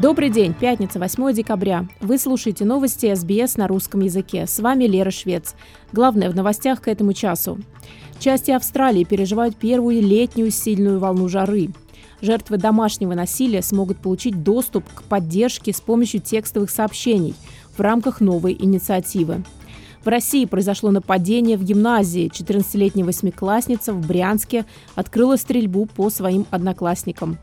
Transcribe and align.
Добрый 0.00 0.30
день, 0.30 0.54
пятница, 0.58 0.98
8 0.98 1.34
декабря. 1.34 1.86
Вы 2.00 2.16
слушаете 2.16 2.64
новости 2.64 3.14
СБС 3.14 3.58
на 3.58 3.68
русском 3.68 4.00
языке. 4.00 4.46
С 4.46 4.58
вами 4.58 4.84
Лера 4.84 5.10
Швец. 5.10 5.54
Главное 5.92 6.30
в 6.30 6.34
новостях 6.34 6.80
к 6.80 6.88
этому 6.88 7.12
часу. 7.12 7.58
Части 8.18 8.50
Австралии 8.50 9.04
переживают 9.04 9.56
первую 9.56 10.00
летнюю 10.00 10.52
сильную 10.52 11.00
волну 11.00 11.28
жары. 11.28 11.68
Жертвы 12.22 12.56
домашнего 12.56 13.12
насилия 13.12 13.60
смогут 13.60 13.98
получить 13.98 14.42
доступ 14.42 14.84
к 14.94 15.02
поддержке 15.02 15.74
с 15.74 15.82
помощью 15.82 16.22
текстовых 16.22 16.70
сообщений 16.70 17.34
в 17.76 17.80
рамках 17.80 18.22
новой 18.22 18.56
инициативы. 18.58 19.44
В 20.02 20.08
России 20.08 20.46
произошло 20.46 20.90
нападение 20.90 21.58
в 21.58 21.62
гимназии. 21.62 22.30
14-летняя 22.32 23.04
восьмиклассница 23.04 23.92
в 23.92 24.06
Брянске 24.06 24.64
открыла 24.94 25.36
стрельбу 25.36 25.84
по 25.84 26.08
своим 26.08 26.46
одноклассникам. 26.50 27.36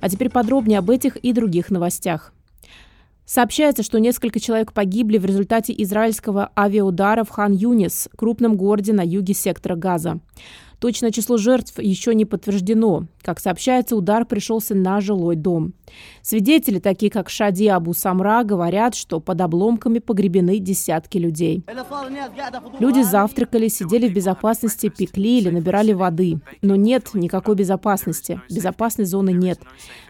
А 0.00 0.10
теперь 0.10 0.28
подробнее 0.28 0.80
об 0.80 0.90
этих 0.90 1.16
и 1.16 1.32
других 1.32 1.70
новостях. 1.70 2.34
Сообщается, 3.24 3.82
что 3.82 3.98
несколько 3.98 4.40
человек 4.40 4.74
погибли 4.74 5.16
в 5.16 5.24
результате 5.24 5.72
израильского 5.78 6.50
авиаудара 6.54 7.24
в 7.24 7.30
Хан-Юнис, 7.30 8.10
крупном 8.14 8.56
городе 8.56 8.92
на 8.92 9.02
юге 9.02 9.32
сектора 9.32 9.74
Газа. 9.74 10.20
Точное 10.80 11.12
число 11.12 11.38
жертв 11.38 11.78
еще 11.78 12.14
не 12.14 12.26
подтверждено. 12.26 13.06
Как 13.22 13.38
сообщается, 13.38 13.94
удар 13.96 14.24
пришелся 14.24 14.74
на 14.74 15.00
жилой 15.00 15.36
дом. 15.36 15.74
Свидетели, 16.22 16.80
такие 16.80 17.10
как 17.10 17.30
Шади 17.30 17.68
Абу 17.68 17.94
Самра, 17.94 18.42
говорят, 18.42 18.94
что 18.96 19.20
под 19.20 19.40
обломками 19.40 20.00
погребены 20.00 20.58
десятки 20.58 21.18
людей. 21.18 21.64
Люди 22.80 23.02
завтракали, 23.02 23.68
сидели 23.68 24.08
в 24.08 24.14
безопасности, 24.14 24.88
пекли 24.88 25.38
или 25.38 25.50
набирали 25.50 25.92
воды. 25.92 26.40
Но 26.62 26.74
нет 26.74 27.10
никакой 27.14 27.54
безопасности. 27.54 28.40
Безопасной 28.50 29.04
зоны 29.04 29.30
нет. 29.30 29.60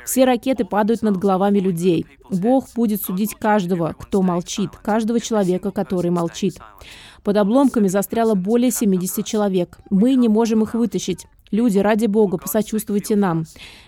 Все 0.07 0.25
ракеты 0.25 0.65
падают 0.65 1.03
над 1.03 1.19
головами 1.19 1.59
людей. 1.59 2.07
Бог 2.31 2.69
будет 2.75 3.03
судить 3.03 3.35
каждого, 3.35 3.95
кто 3.99 4.23
молчит, 4.23 4.71
каждого 4.83 5.21
человека, 5.21 5.71
который 5.71 6.11
молчит. 6.11 6.57
Под 7.23 7.37
обломками 7.37 7.89
застряло 7.89 8.35
более 8.35 8.71
70 8.71 9.25
человек. 9.25 9.79
Мы 9.91 10.15
не 10.15 10.29
можем 10.29 10.63
их 10.63 10.75
вытащить. 10.75 11.27
Люди, 11.53 11.79
ради 11.79 12.07
бога, 12.07 12.39
посочувствуйте 12.39 13.15
нам. 13.15 13.45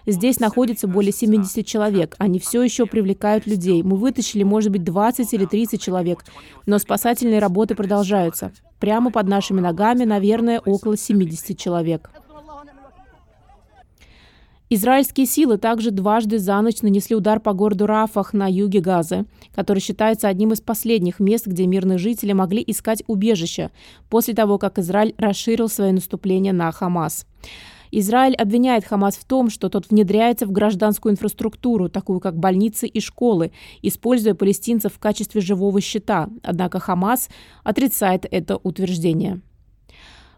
Здесь 0.07 0.39
находится 0.39 0.87
более 0.87 1.13
70 1.13 1.67
человек. 1.67 2.15
Они 2.19 2.39
все 2.39 2.63
еще 2.63 2.85
привлекают 2.85 3.47
людей. 3.47 3.83
Мы 3.83 3.97
вытащили, 3.97 4.43
может 4.43 4.71
быть, 4.71 4.85
20 4.85 5.33
или 5.33 5.47
30 5.47 5.81
человек. 5.81 6.27
Но 6.67 6.79
спасательные 6.79 7.39
работы 7.39 7.75
продолжаются. 7.75 8.53
Прямо 8.79 9.11
под 9.11 9.29
нашими 9.29 9.61
ногами, 9.61 10.05
наверное, 10.05 10.61
около 10.61 10.99
70 10.99 11.59
человек. 11.59 12.11
Израильские 14.69 15.25
силы 15.25 15.57
также 15.57 15.91
дважды 15.91 16.39
за 16.39 16.61
ночь 16.61 16.83
нанесли 16.83 17.17
удар 17.17 17.41
по 17.41 17.55
городу 17.55 17.87
Рафах 17.87 18.35
на 18.35 18.47
юге 18.47 18.81
Газы, 18.81 19.25
который 19.55 19.79
считается 19.79 20.29
одним 20.29 20.53
из 20.53 20.61
последних 20.61 21.19
мест, 21.19 21.47
где 21.47 21.67
мирные 21.67 21.97
жители 21.97 22.33
могли 22.33 22.63
искать 22.67 23.03
убежище 23.07 23.71
после 24.11 24.35
того, 24.35 24.59
как 24.59 24.79
Израиль 24.79 25.15
расширил 25.17 25.69
свое 25.71 25.93
наступление 25.93 26.53
на 26.53 26.71
Хамас. 26.73 27.27
Израиль 27.97 28.35
обвиняет 28.35 28.85
Хамас 28.85 29.17
в 29.17 29.25
том, 29.25 29.51
что 29.51 29.69
тот 29.69 29.91
внедряется 29.91 30.47
в 30.47 30.53
гражданскую 30.53 31.13
инфраструктуру, 31.13 31.89
такую 31.89 32.19
как 32.19 32.37
больницы 32.37 32.89
и 32.89 33.01
школы, 33.01 33.53
используя 33.83 34.35
палестинцев 34.35 34.93
в 34.93 34.99
качестве 34.99 35.41
живого 35.41 35.81
щита. 35.81 36.29
Однако 36.43 36.81
Хамас 36.81 37.29
отрицает 37.63 38.27
это 38.29 38.57
утверждение. 38.57 39.43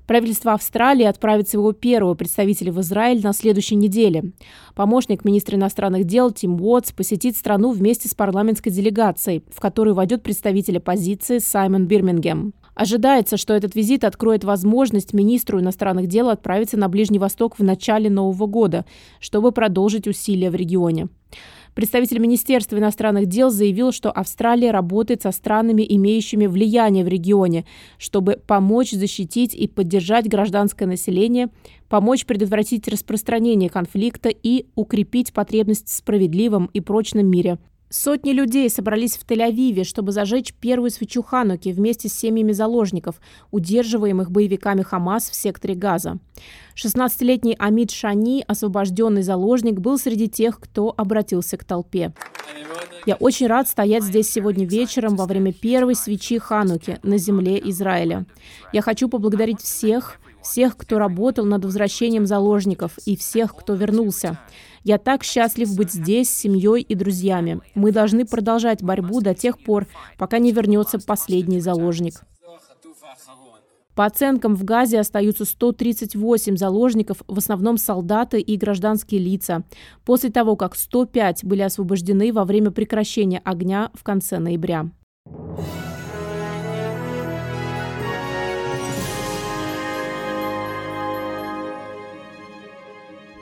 Правительство 0.07 0.53
Австралии 0.53 1.05
отправит 1.05 1.49
своего 1.49 1.73
первого 1.73 2.15
представителя 2.15 2.73
в 2.73 2.81
Израиль 2.81 3.23
на 3.23 3.33
следующей 3.33 3.75
неделе. 3.75 4.33
Помощник 4.75 5.25
министра 5.25 5.57
иностранных 5.57 6.05
дел 6.05 6.31
Тим 6.31 6.61
Уотс 6.61 6.93
посетит 6.93 7.37
страну 7.37 7.73
вместе 7.73 8.09
с 8.09 8.15
парламентской 8.15 8.71
делегацией, 8.71 9.43
в 9.51 9.59
которую 9.61 9.95
войдет 9.95 10.23
представитель 10.23 10.79
оппозиции 10.79 11.39
Саймон 11.39 11.87
Бирмингем. 11.87 12.55
Ожидается, 12.77 13.39
что 13.39 13.55
этот 13.55 13.75
визит 13.75 14.05
откроет 14.05 14.45
возможность 14.45 15.15
министру 15.15 15.59
иностранных 15.59 16.09
дел 16.09 16.29
отправиться 16.29 16.77
на 16.77 16.91
Ближний 16.91 17.19
Восток 17.19 17.59
в 17.59 17.65
начале 17.65 18.11
Нового 18.11 18.47
года, 18.47 18.85
чтобы 19.19 19.51
продолжить 19.51 20.07
усилия 20.07 20.51
в 20.51 20.55
регионе. 20.55 21.09
Представитель 21.75 22.19
Министерства 22.19 22.77
иностранных 22.77 23.27
дел 23.27 23.49
заявил, 23.49 23.93
что 23.93 24.11
Австралия 24.11 24.73
работает 24.73 25.23
со 25.23 25.33
странами, 25.33 25.87
имеющими 25.89 26.47
влияние 26.47 27.03
в 27.03 27.09
регионе, 27.09 27.65
чтобы 27.97 28.39
помочь 28.47 28.91
защитить 28.91 29.55
и 29.55 29.69
поддержать 29.69 30.29
гражданское 30.29 30.85
население, 30.87 31.49
помочь 31.89 32.27
предотвратить 32.27 32.89
распространение 32.89 33.71
конфликта 33.71 34.29
и 34.29 34.67
укрепить 34.75 35.33
потребность 35.33 35.89
в 35.89 35.95
справедливом 35.95 36.69
и 36.75 36.81
прочном 36.81 37.27
мире, 37.27 37.57
Сотни 37.89 38.33
людей 38.33 38.69
собрались 38.69 39.17
в 39.17 39.25
Тель-Авиве, 39.25 39.85
чтобы 39.85 40.11
зажечь 40.11 40.53
первую 40.55 40.91
свечу 40.91 41.23
Хануки 41.23 41.69
вместе 41.69 42.09
с 42.09 42.15
семьями 42.15 42.51
заложников, 42.51 43.21
удерживаемых 43.53 44.33
боевиками 44.33 44.83
Хамас 44.83 45.31
в 45.31 45.37
секторе 45.37 45.77
Газа. 45.77 46.19
16-летний 46.75 47.55
Амид 47.59 47.93
Шани, 47.93 48.45
освобожденный 48.47 49.23
заложник, 49.23 49.79
был 49.79 49.99
среди 49.99 50.29
тех, 50.29 50.59
кто 50.59 50.93
обратился 50.97 51.57
к 51.57 51.65
толпе. 51.65 52.13
Я 53.07 53.15
очень 53.15 53.47
рад 53.47 53.69
стоять 53.69 54.03
здесь 54.03 54.29
сегодня 54.29 54.67
вечером 54.67 55.15
во 55.15 55.27
время 55.27 55.53
первой 55.53 55.95
свечи 55.95 56.39
Хануки 56.39 56.99
на 57.05 57.19
земле 57.19 57.61
Израиля. 57.71 58.27
Я 58.73 58.83
хочу 58.83 59.09
поблагодарить 59.09 59.61
всех, 59.61 60.19
всех, 60.47 60.77
кто 60.77 60.99
работал 60.99 61.45
над 61.45 61.65
возвращением 61.65 62.27
заложников 62.27 62.99
и 63.05 63.17
всех, 63.17 63.55
кто 63.55 63.75
вернулся. 63.75 64.39
Я 64.85 64.99
так 64.99 65.25
счастлив 65.25 65.75
быть 65.77 65.93
здесь 65.93 66.31
с 66.31 66.37
семьей 66.37 66.83
и 66.83 66.95
друзьями. 66.95 67.61
Мы 67.75 67.91
должны 67.91 68.25
продолжать 68.25 68.83
борьбу 68.83 69.21
до 69.21 69.35
тех 69.35 69.59
пор, 69.59 69.87
пока 70.17 70.39
не 70.39 70.53
вернется 70.53 70.99
последний 70.99 71.61
заложник. 71.61 72.23
По 73.97 74.05
оценкам, 74.05 74.55
в 74.55 74.63
Газе 74.63 75.01
остаются 75.01 75.47
138 75.47 76.57
заложников, 76.57 77.23
в 77.27 77.39
основном 77.39 77.79
солдаты 77.79 78.41
и 78.41 78.57
гражданские 78.59 79.21
лица, 79.21 79.65
после 80.05 80.31
того, 80.31 80.55
как 80.55 80.77
105 80.77 81.45
были 81.45 81.63
освобождены 81.63 82.31
во 82.33 82.45
время 82.45 82.71
прекращения 82.71 83.41
огня 83.43 83.91
в 83.95 84.05
конце 84.05 84.39
ноября. 84.39 84.91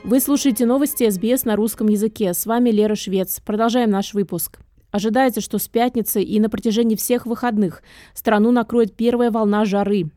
Вы 0.05 0.21
слушаете 0.21 0.67
новости 0.67 1.09
СБС 1.09 1.47
на 1.47 1.57
русском 1.57 1.89
языке. 1.89 2.35
С 2.35 2.45
вами 2.45 2.69
Лера 2.69 2.95
Швец. 2.95 3.41
Продолжаем 3.41 3.89
наш 3.89 4.13
выпуск. 4.13 4.59
Ожидается, 4.91 5.41
что 5.41 5.59
с 5.59 5.67
пятницы 5.67 6.23
и 6.23 6.39
на 6.41 6.51
протяжении 6.51 6.95
всех 6.95 7.25
выходных 7.25 7.83
страну 8.13 8.53
накроет 8.53 8.95
первая 8.95 9.31
волна 9.31 9.65
жары. 9.65 10.11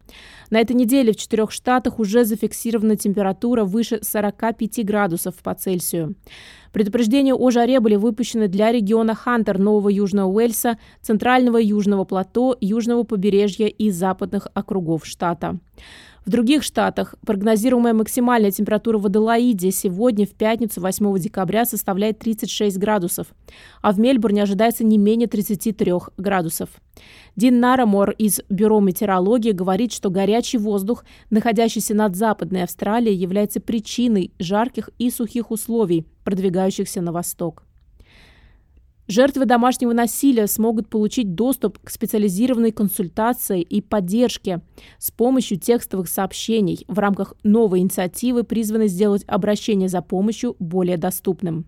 На 0.50 0.60
этой 0.60 0.76
неделе 0.76 1.14
в 1.14 1.16
четырех 1.16 1.52
штатах 1.52 2.00
уже 2.00 2.26
зафиксирована 2.26 2.98
температура 2.98 3.64
выше 3.64 4.00
45 4.02 4.86
градусов 4.86 5.36
по 5.36 5.56
Цельсию. 5.56 6.16
Предупреждения 6.74 7.34
о 7.34 7.50
жаре 7.50 7.80
были 7.80 7.96
выпущены 7.96 8.50
для 8.50 8.74
региона 8.74 9.16
Хантер 9.16 9.58
Нового 9.58 9.88
Южного 9.88 10.30
Уэльса, 10.30 10.78
Центрального 11.02 11.58
Южного 11.58 12.04
плато, 12.04 12.58
Южного 12.60 13.04
побережья 13.04 13.68
и 13.68 13.90
западных 13.90 14.50
округов 14.54 15.06
штата. 15.06 15.60
В 16.28 16.30
других 16.30 16.62
штатах 16.64 17.16
прогнозируемая 17.26 17.94
максимальная 17.94 18.52
температура 18.52 18.98
в 18.98 19.06
Аделаиде 19.06 19.72
сегодня, 19.72 20.26
в 20.26 20.32
пятницу, 20.32 20.82
8 20.82 21.18
декабря, 21.20 21.64
составляет 21.64 22.20
36 22.20 22.78
градусов, 22.78 23.28
а 23.82 23.94
в 23.94 24.00
Мельбурне 24.02 24.44
ожидается 24.44 24.84
не 24.84 24.98
менее 24.98 25.30
33 25.30 25.94
градусов. 26.18 26.70
Дин 27.38 27.62
Нарамор 27.62 28.12
из 28.12 28.42
Бюро 28.50 28.82
метеорологии 28.82 29.54
говорит, 29.54 29.94
что 29.94 30.10
горячий 30.10 30.58
воздух, 30.58 31.06
находящийся 31.30 31.94
над 31.94 32.18
Западной 32.18 32.64
Австралией, 32.64 33.16
является 33.16 33.62
причиной 33.62 34.34
жарких 34.38 34.90
и 35.00 35.10
сухих 35.10 35.50
условий, 35.50 36.08
продвигающихся 36.26 37.00
на 37.00 37.14
восток. 37.14 37.67
Жертвы 39.08 39.46
домашнего 39.46 39.94
насилия 39.94 40.48
смогут 40.48 40.90
получить 40.90 41.34
доступ 41.34 41.80
к 41.80 41.90
специализированной 41.90 42.74
консультации 42.74 43.62
и 43.62 43.80
поддержке 43.80 44.62
с 44.98 45.12
помощью 45.12 45.58
текстовых 45.58 46.10
сообщений 46.10 46.84
в 46.90 47.00
рамках 47.00 47.34
новой 47.44 47.80
инициативы, 47.80 48.44
призванной 48.44 48.90
сделать 48.90 49.24
обращение 49.26 49.88
за 49.88 50.02
помощью 50.02 50.58
более 50.60 50.98
доступным. 50.98 51.68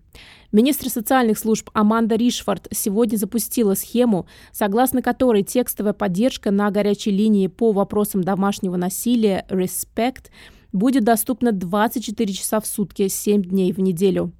Министр 0.52 0.90
социальных 0.90 1.38
служб 1.38 1.70
Аманда 1.72 2.16
Ришфорд 2.16 2.68
сегодня 2.72 3.16
запустила 3.16 3.74
схему, 3.74 4.26
согласно 4.52 5.00
которой 5.00 5.42
текстовая 5.42 5.94
поддержка 5.94 6.50
на 6.50 6.70
горячей 6.70 7.10
линии 7.10 7.46
по 7.46 7.72
вопросам 7.72 8.22
домашнего 8.22 8.76
насилия 8.76 9.46
«Respect» 9.48 10.26
будет 10.72 11.04
доступна 11.04 11.52
24 11.52 12.32
часа 12.32 12.60
в 12.60 12.66
сутки, 12.66 13.08
7 13.08 13.42
дней 13.42 13.72
в 13.72 13.78
неделю. 13.78 14.32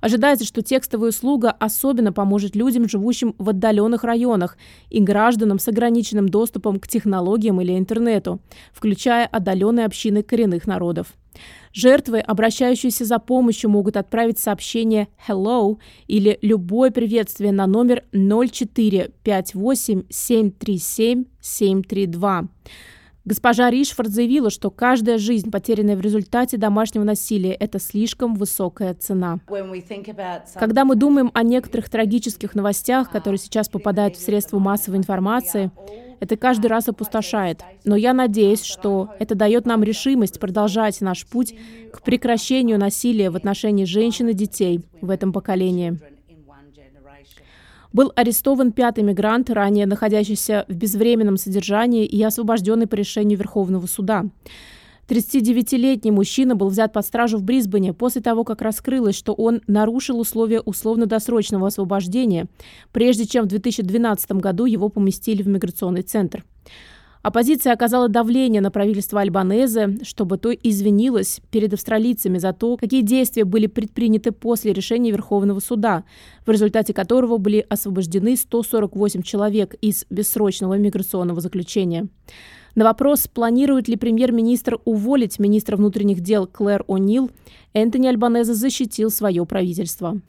Ожидается, 0.00 0.44
что 0.44 0.62
текстовая 0.62 1.10
услуга 1.10 1.50
особенно 1.50 2.12
поможет 2.12 2.54
людям, 2.54 2.88
живущим 2.88 3.34
в 3.38 3.48
отдаленных 3.48 4.04
районах, 4.04 4.56
и 4.90 5.00
гражданам 5.00 5.58
с 5.58 5.66
ограниченным 5.68 6.28
доступом 6.28 6.78
к 6.78 6.86
технологиям 6.86 7.60
или 7.60 7.76
интернету, 7.78 8.40
включая 8.72 9.26
отдаленные 9.26 9.86
общины 9.86 10.22
коренных 10.22 10.66
народов. 10.66 11.14
Жертвы, 11.72 12.20
обращающиеся 12.20 13.04
за 13.04 13.18
помощью, 13.18 13.68
могут 13.70 13.96
отправить 13.96 14.38
сообщение 14.38 15.08
«Hello» 15.28 15.78
или 16.06 16.38
любое 16.40 16.90
приветствие 16.90 17.52
на 17.52 17.66
номер 17.66 18.04
0458 18.12 20.04
737 20.08 21.24
732. 21.40 22.48
Госпожа 23.26 23.70
Ришфорд 23.70 24.08
заявила, 24.10 24.50
что 24.50 24.70
каждая 24.70 25.18
жизнь, 25.18 25.50
потерянная 25.50 25.96
в 25.96 26.00
результате 26.00 26.58
домашнего 26.58 27.02
насилия, 27.02 27.52
это 27.52 27.80
слишком 27.80 28.36
высокая 28.36 28.94
цена. 28.94 29.40
Когда 30.54 30.84
мы 30.84 30.94
думаем 30.94 31.32
о 31.34 31.42
некоторых 31.42 31.90
трагических 31.90 32.54
новостях, 32.54 33.10
которые 33.10 33.40
сейчас 33.40 33.68
попадают 33.68 34.14
в 34.14 34.22
средства 34.22 34.60
массовой 34.60 34.98
информации, 34.98 35.72
это 36.20 36.36
каждый 36.36 36.68
раз 36.68 36.88
опустошает. 36.88 37.62
Но 37.84 37.96
я 37.96 38.14
надеюсь, 38.14 38.62
что 38.62 39.10
это 39.18 39.34
дает 39.34 39.66
нам 39.66 39.82
решимость 39.82 40.38
продолжать 40.38 41.00
наш 41.00 41.26
путь 41.26 41.52
к 41.92 42.02
прекращению 42.02 42.78
насилия 42.78 43.30
в 43.30 43.36
отношении 43.36 43.86
женщин 43.86 44.28
и 44.28 44.34
детей 44.34 44.82
в 45.00 45.10
этом 45.10 45.32
поколении. 45.32 45.98
Был 47.96 48.12
арестован 48.14 48.72
пятый 48.72 49.02
мигрант, 49.04 49.48
ранее 49.48 49.86
находящийся 49.86 50.66
в 50.68 50.76
безвременном 50.76 51.38
содержании 51.38 52.04
и 52.04 52.22
освобожденный 52.22 52.86
по 52.86 52.94
решению 52.94 53.38
Верховного 53.38 53.86
суда. 53.86 54.26
39-летний 55.08 56.10
мужчина 56.10 56.56
был 56.56 56.68
взят 56.68 56.92
под 56.92 57.06
стражу 57.06 57.38
в 57.38 57.42
Брисбене 57.42 57.94
после 57.94 58.20
того, 58.20 58.44
как 58.44 58.60
раскрылось, 58.60 59.16
что 59.16 59.32
он 59.32 59.62
нарушил 59.66 60.20
условия 60.20 60.60
условно-досрочного 60.60 61.68
освобождения, 61.68 62.48
прежде 62.92 63.24
чем 63.24 63.44
в 63.44 63.48
2012 63.48 64.32
году 64.32 64.66
его 64.66 64.90
поместили 64.90 65.42
в 65.42 65.48
миграционный 65.48 66.02
центр. 66.02 66.44
Оппозиция 67.26 67.72
оказала 67.72 68.08
давление 68.08 68.62
на 68.62 68.70
правительство 68.70 69.20
Альбанезе, 69.20 69.98
чтобы 70.04 70.38
то 70.38 70.52
извинилось 70.52 71.40
перед 71.50 71.74
австралийцами 71.74 72.38
за 72.38 72.52
то, 72.52 72.76
какие 72.76 73.02
действия 73.02 73.44
были 73.44 73.66
предприняты 73.66 74.30
после 74.30 74.72
решения 74.72 75.10
Верховного 75.10 75.58
суда, 75.58 76.04
в 76.46 76.50
результате 76.52 76.94
которого 76.94 77.38
были 77.38 77.66
освобождены 77.68 78.36
148 78.36 79.22
человек 79.22 79.74
из 79.80 80.06
бессрочного 80.08 80.78
миграционного 80.78 81.40
заключения. 81.40 82.06
На 82.76 82.84
вопрос, 82.84 83.26
планирует 83.26 83.88
ли 83.88 83.96
премьер-министр 83.96 84.78
уволить 84.84 85.40
министра 85.40 85.76
внутренних 85.76 86.20
дел 86.20 86.46
Клэр 86.46 86.84
О'Нил, 86.86 87.32
Энтони 87.72 88.06
Альбанезе 88.06 88.54
защитил 88.54 89.10
свое 89.10 89.44
правительство. 89.46 90.20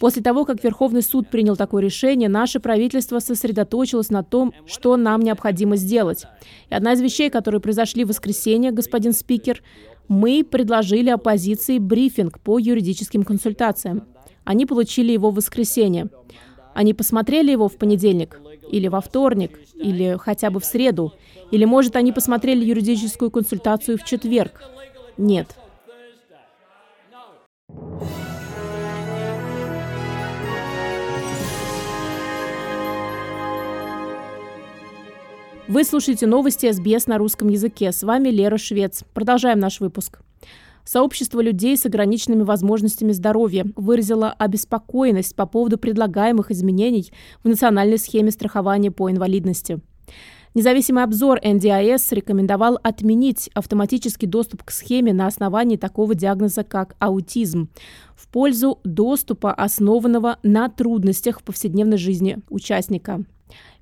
После 0.00 0.22
того, 0.22 0.44
как 0.44 0.62
Верховный 0.62 1.02
суд 1.02 1.28
принял 1.30 1.56
такое 1.56 1.82
решение, 1.82 2.28
наше 2.28 2.60
правительство 2.60 3.18
сосредоточилось 3.18 4.10
на 4.10 4.22
том, 4.22 4.52
что 4.66 4.96
нам 4.96 5.20
необходимо 5.22 5.76
сделать. 5.76 6.24
И 6.70 6.74
одна 6.74 6.92
из 6.92 7.00
вещей, 7.00 7.30
которые 7.30 7.60
произошли 7.60 8.04
в 8.04 8.08
воскресенье, 8.08 8.72
господин 8.72 9.12
спикер, 9.12 9.62
мы 10.08 10.44
предложили 10.44 11.10
оппозиции 11.10 11.78
брифинг 11.78 12.40
по 12.40 12.58
юридическим 12.58 13.24
консультациям. 13.24 14.06
Они 14.44 14.66
получили 14.66 15.12
его 15.12 15.30
в 15.30 15.34
воскресенье. 15.34 16.08
Они 16.74 16.94
посмотрели 16.94 17.50
его 17.50 17.68
в 17.68 17.76
понедельник, 17.76 18.40
или 18.70 18.88
во 18.88 19.00
вторник, 19.00 19.58
или 19.74 20.16
хотя 20.20 20.50
бы 20.50 20.60
в 20.60 20.64
среду, 20.64 21.12
или, 21.50 21.64
может, 21.64 21.96
они 21.96 22.12
посмотрели 22.12 22.64
юридическую 22.64 23.30
консультацию 23.30 23.98
в 23.98 24.04
четверг. 24.04 24.62
Нет. 25.16 25.56
Вы 35.68 35.82
слушаете 35.82 36.28
новости 36.28 36.70
СБС 36.70 37.08
на 37.08 37.18
русском 37.18 37.48
языке. 37.48 37.90
С 37.90 38.04
вами 38.04 38.28
Лера 38.28 38.56
Швец. 38.56 39.02
Продолжаем 39.12 39.58
наш 39.58 39.80
выпуск. 39.80 40.20
Сообщество 40.84 41.40
людей 41.40 41.76
с 41.76 41.84
ограниченными 41.84 42.44
возможностями 42.44 43.10
здоровья 43.10 43.66
выразило 43.74 44.30
обеспокоенность 44.30 45.34
по 45.34 45.44
поводу 45.44 45.76
предлагаемых 45.76 46.52
изменений 46.52 47.10
в 47.42 47.48
национальной 47.48 47.98
схеме 47.98 48.30
страхования 48.30 48.92
по 48.92 49.10
инвалидности. 49.10 49.80
Независимый 50.54 51.02
обзор 51.02 51.40
NDIS 51.42 52.14
рекомендовал 52.14 52.78
отменить 52.84 53.50
автоматический 53.52 54.28
доступ 54.28 54.62
к 54.62 54.70
схеме 54.70 55.12
на 55.12 55.26
основании 55.26 55.76
такого 55.76 56.14
диагноза, 56.14 56.62
как 56.62 56.94
аутизм, 57.00 57.70
в 58.14 58.28
пользу 58.28 58.78
доступа, 58.84 59.52
основанного 59.52 60.38
на 60.44 60.68
трудностях 60.68 61.40
в 61.40 61.42
повседневной 61.42 61.98
жизни 61.98 62.38
участника. 62.50 63.24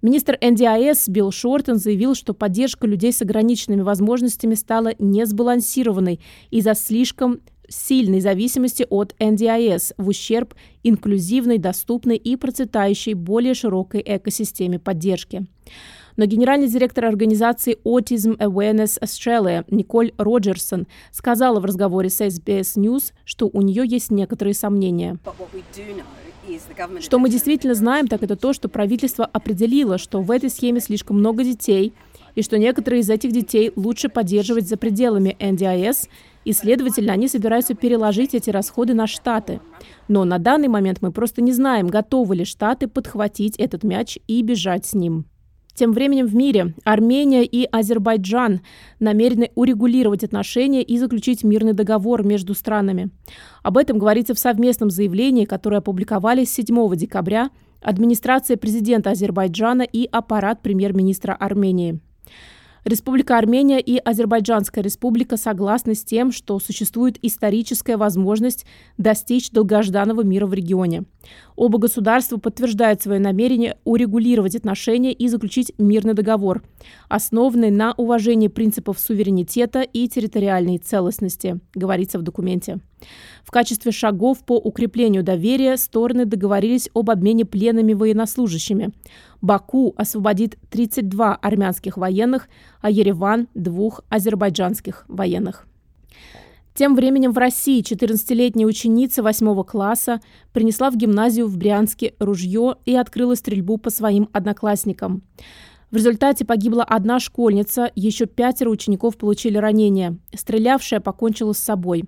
Министр 0.02 0.38
НДИС 0.40 1.08
Билл 1.08 1.32
Шортон 1.32 1.76
заявил, 1.76 2.14
что 2.14 2.34
поддержка 2.34 2.86
людей 2.86 3.12
с 3.12 3.22
ограниченными 3.22 3.80
возможностями 3.80 4.54
стала 4.54 4.92
несбалансированной 4.98 6.20
из-за 6.50 6.74
слишком 6.74 7.40
сильной 7.68 8.20
зависимости 8.20 8.86
от 8.88 9.14
НДИС 9.18 9.94
в 9.96 10.08
ущерб 10.08 10.54
инклюзивной, 10.82 11.58
доступной 11.58 12.16
и 12.16 12.36
процветающей 12.36 13.14
более 13.14 13.54
широкой 13.54 14.02
экосистеме 14.04 14.78
поддержки. 14.78 15.46
Но 16.16 16.26
генеральный 16.26 16.68
директор 16.68 17.06
организации 17.06 17.76
Autism 17.84 18.36
Awareness 18.36 19.00
Australia 19.00 19.64
Николь 19.68 20.12
Роджерсон 20.16 20.86
сказала 21.10 21.58
в 21.58 21.64
разговоре 21.64 22.08
с 22.08 22.20
SBS 22.20 22.76
News, 22.76 23.12
что 23.24 23.50
у 23.52 23.62
нее 23.62 23.84
есть 23.86 24.10
некоторые 24.10 24.54
сомнения. 24.54 25.18
Что 27.00 27.18
мы 27.18 27.28
действительно 27.28 27.74
знаем, 27.74 28.08
так 28.08 28.22
это 28.22 28.36
то, 28.36 28.52
что 28.52 28.68
правительство 28.68 29.24
определило, 29.24 29.98
что 29.98 30.20
в 30.20 30.30
этой 30.30 30.50
схеме 30.50 30.80
слишком 30.80 31.18
много 31.18 31.44
детей, 31.44 31.94
и 32.34 32.42
что 32.42 32.58
некоторые 32.58 33.00
из 33.00 33.10
этих 33.10 33.32
детей 33.32 33.72
лучше 33.76 34.08
поддерживать 34.08 34.68
за 34.68 34.76
пределами 34.76 35.36
НДИС, 35.38 36.08
и, 36.44 36.52
следовательно, 36.52 37.12
они 37.12 37.28
собираются 37.28 37.74
переложить 37.74 38.34
эти 38.34 38.50
расходы 38.50 38.92
на 38.94 39.06
Штаты. 39.06 39.60
Но 40.08 40.24
на 40.24 40.38
данный 40.38 40.68
момент 40.68 40.98
мы 41.00 41.10
просто 41.10 41.40
не 41.40 41.52
знаем, 41.52 41.86
готовы 41.86 42.36
ли 42.36 42.44
Штаты 42.44 42.86
подхватить 42.86 43.56
этот 43.56 43.82
мяч 43.82 44.18
и 44.26 44.42
бежать 44.42 44.84
с 44.84 44.94
ним. 44.94 45.26
Тем 45.74 45.92
временем 45.92 46.26
в 46.26 46.34
мире 46.34 46.74
Армения 46.84 47.44
и 47.44 47.64
Азербайджан 47.64 48.60
намерены 49.00 49.50
урегулировать 49.56 50.22
отношения 50.22 50.82
и 50.82 50.96
заключить 50.98 51.42
мирный 51.42 51.72
договор 51.72 52.24
между 52.24 52.54
странами. 52.54 53.10
Об 53.62 53.76
этом 53.76 53.98
говорится 53.98 54.34
в 54.34 54.38
совместном 54.38 54.90
заявлении, 54.90 55.46
которое 55.46 55.78
опубликовали 55.78 56.44
7 56.44 56.96
декабря 56.96 57.50
администрация 57.80 58.56
президента 58.56 59.10
Азербайджана 59.10 59.82
и 59.82 60.08
аппарат 60.10 60.62
премьер-министра 60.62 61.34
Армении. 61.34 62.00
Республика 62.84 63.38
Армения 63.38 63.80
и 63.80 63.96
Азербайджанская 63.96 64.84
республика 64.84 65.38
согласны 65.38 65.94
с 65.94 66.04
тем, 66.04 66.30
что 66.30 66.58
существует 66.58 67.18
историческая 67.22 67.96
возможность 67.96 68.66
достичь 68.98 69.50
долгожданного 69.50 70.22
мира 70.22 70.46
в 70.46 70.52
регионе. 70.52 71.04
Оба 71.56 71.78
государства 71.78 72.36
подтверждают 72.36 73.00
свое 73.00 73.20
намерение 73.20 73.78
урегулировать 73.84 74.54
отношения 74.54 75.14
и 75.14 75.28
заключить 75.28 75.72
мирный 75.78 76.12
договор, 76.12 76.62
основанный 77.08 77.70
на 77.70 77.94
уважении 77.94 78.48
принципов 78.48 79.00
суверенитета 79.00 79.80
и 79.80 80.06
территориальной 80.06 80.76
целостности, 80.76 81.60
говорится 81.74 82.18
в 82.18 82.22
документе. 82.22 82.80
В 83.44 83.50
качестве 83.50 83.92
шагов 83.92 84.44
по 84.44 84.56
укреплению 84.56 85.22
доверия 85.22 85.76
стороны 85.76 86.24
договорились 86.24 86.88
об 86.94 87.10
обмене 87.10 87.44
пленными 87.44 87.92
военнослужащими. 87.92 88.92
Баку 89.40 89.94
освободит 89.96 90.56
32 90.70 91.34
армянских 91.36 91.96
военных, 91.96 92.48
а 92.80 92.90
Ереван– 92.90 93.48
двух 93.54 94.00
азербайджанских 94.08 95.04
военных. 95.08 95.66
Тем 96.74 96.96
временем 96.96 97.30
в 97.30 97.38
России 97.38 97.82
14-летняя 97.82 98.66
ученица 98.66 99.22
8 99.22 99.62
класса 99.62 100.20
принесла 100.52 100.90
в 100.90 100.96
гимназию 100.96 101.46
в 101.46 101.56
Брянске 101.56 102.14
ружье 102.18 102.76
и 102.84 102.96
открыла 102.96 103.36
стрельбу 103.36 103.78
по 103.78 103.90
своим 103.90 104.28
одноклассникам. 104.32 105.22
В 105.94 105.96
результате 105.96 106.44
погибла 106.44 106.82
одна 106.82 107.20
школьница, 107.20 107.88
еще 107.94 108.26
пятеро 108.26 108.68
учеников 108.68 109.16
получили 109.16 109.58
ранения. 109.58 110.18
Стрелявшая 110.34 110.98
покончила 110.98 111.52
с 111.52 111.58
собой. 111.58 112.02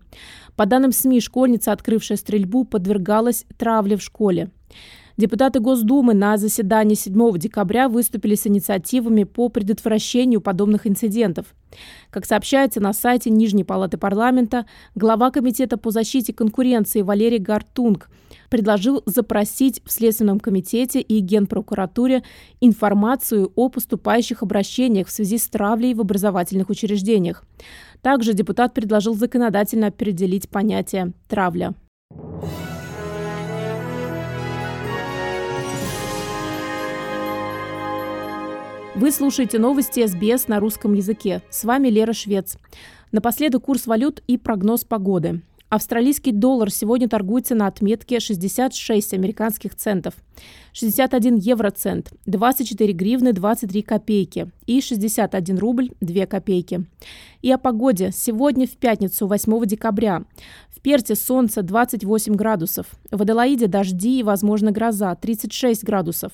По 0.57 0.67
данным 0.67 0.91
СМИ, 0.91 1.21
школьница, 1.21 1.71
открывшая 1.71 2.19
стрельбу, 2.19 2.65
подвергалась 2.65 3.47
травле 3.57 3.97
в 3.97 4.03
школе. 4.03 4.51
Депутаты 5.17 5.61
Госдумы 5.61 6.13
на 6.13 6.37
заседании 6.37 6.95
7 6.95 7.39
декабря 7.39 7.89
выступили 7.89 8.35
с 8.35 8.47
инициативами 8.47 9.25
по 9.25 9.49
предотвращению 9.49 10.43
подобных 10.43 10.87
инцидентов. 10.87 11.55
Как 12.11 12.27
сообщается 12.27 12.81
на 12.81 12.93
сайте 12.93 13.31
Нижней 13.31 13.65
палаты 13.65 13.97
парламента, 13.97 14.67
глава 14.95 15.31
Комитета 15.31 15.79
по 15.79 15.91
защите 15.91 16.35
конкуренции 16.35 17.01
Валерий 17.01 17.39
Гартунг 17.39 18.11
предложил 18.51 19.03
запросить 19.07 19.81
в 19.87 19.91
Следственном 19.91 20.39
комитете 20.39 21.01
и 21.01 21.21
Генпрокуратуре 21.21 22.23
информацию 22.61 23.51
о 23.57 23.71
поступающих 23.71 24.43
обращениях 24.43 25.09
в 25.09 25.13
связи 25.13 25.39
с 25.39 25.49
травлей 25.49 25.95
в 25.95 26.03
образовательных 26.03 26.69
учреждениях. 26.69 27.43
Также 28.03 28.35
депутат 28.35 28.75
предложил 28.75 29.15
законодательно 29.15 29.87
определить 29.87 30.51
понятие 30.51 31.15
«травля». 31.27 31.75
Вы 38.97 39.13
слушаете 39.13 39.59
новости 39.59 40.07
СБС 40.07 40.49
на 40.49 40.59
русском 40.59 40.95
языке. 40.95 41.43
С 41.51 41.65
вами 41.65 41.89
Лера 41.89 42.15
Швец. 42.15 42.57
Напоследок 43.13 43.65
курс 43.65 43.87
валют 43.87 44.23
и 44.27 44.39
прогноз 44.39 44.85
погоды. 44.85 45.43
Австралийский 45.69 46.33
доллар 46.33 46.71
сегодня 46.71 47.07
торгуется 47.07 47.55
на 47.55 47.67
отметке 47.67 48.21
66 48.21 49.13
американских 49.13 49.75
центов, 49.75 50.15
61 50.73 51.37
евроцент, 51.37 52.13
24 52.25 52.93
гривны 52.95 53.35
23 53.35 53.83
копейки 53.83 54.51
и 54.67 54.81
61 54.81 55.59
рубль 55.59 55.91
2 56.01 56.25
копейки. 56.27 56.87
И 57.43 57.53
о 57.53 57.59
погоде. 57.59 58.13
Сегодня 58.15 58.67
в 58.67 58.79
пятницу, 58.79 59.27
8 59.27 59.67
декабря. 59.67 60.25
В 60.77 60.83
Перте 60.83 61.15
солнце 61.15 61.63
28 61.63 62.35
градусов. 62.35 62.87
В 63.11 63.23
Аделаиде 63.23 63.67
дожди 63.67 64.21
и, 64.21 64.23
возможно, 64.23 64.73
гроза 64.73 65.15
36 65.15 65.83
градусов. 65.83 66.33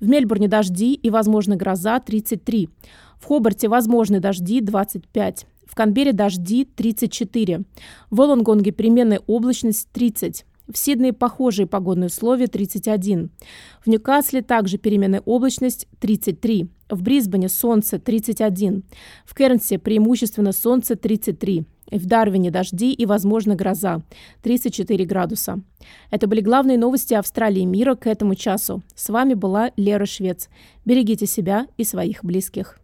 В 0.00 0.08
Мельбурне 0.08 0.48
дожди 0.48 0.92
и, 0.92 1.08
возможно, 1.08 1.54
гроза 1.54 2.00
33. 2.00 2.68
В 3.20 3.24
Хобарте 3.24 3.68
возможны 3.68 4.18
дожди 4.18 4.60
25. 4.60 5.46
В 5.64 5.74
Канберре 5.76 6.12
дожди 6.12 6.64
34. 6.64 7.60
В 8.10 8.16
Волонгонге 8.16 8.72
переменная 8.72 9.20
облачность 9.28 9.88
30. 9.92 10.44
В 10.68 10.76
Сиднее 10.76 11.12
похожие 11.12 11.68
погодные 11.68 12.08
условия 12.08 12.48
31. 12.48 13.30
В 13.84 13.86
Ньюкасле 13.86 14.42
также 14.42 14.78
переменная 14.78 15.22
облачность 15.24 15.86
33. 16.00 16.68
В 16.90 17.02
Брисбене 17.02 17.48
солнце 17.48 18.00
31. 18.00 18.82
В 19.24 19.34
Кернсе 19.36 19.78
преимущественно 19.78 20.50
солнце 20.50 20.96
33. 20.96 21.66
В 21.90 22.06
Дарвине 22.06 22.50
дожди 22.50 22.92
и, 22.92 23.06
возможно, 23.06 23.54
гроза. 23.54 24.02
34 24.42 25.04
градуса. 25.04 25.60
Это 26.10 26.26
были 26.26 26.40
главные 26.40 26.78
новости 26.78 27.14
Австралии 27.14 27.62
и 27.62 27.66
мира 27.66 27.94
к 27.94 28.06
этому 28.06 28.34
часу. 28.34 28.82
С 28.94 29.08
вами 29.08 29.34
была 29.34 29.70
Лера 29.76 30.06
Швец. 30.06 30.48
Берегите 30.84 31.26
себя 31.26 31.66
и 31.76 31.84
своих 31.84 32.24
близких. 32.24 32.80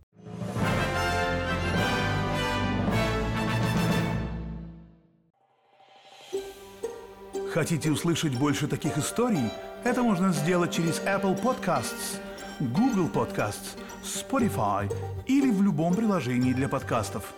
Хотите 7.53 7.91
услышать 7.91 8.39
больше 8.39 8.67
таких 8.67 8.97
историй? 8.97 9.51
Это 9.85 10.03
можно 10.03 10.33
сделать 10.33 10.73
через 10.73 11.03
Apple 11.03 11.39
Podcasts, 11.43 12.19
Google 12.61 13.11
Podcasts, 13.13 13.77
Spotify 14.03 14.91
или 15.27 15.51
в 15.51 15.63
любом 15.63 15.95
приложении 15.95 16.55
для 16.55 16.69
подкастов. 16.69 17.35